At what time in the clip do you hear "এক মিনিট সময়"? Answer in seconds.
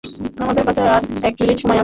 1.23-1.71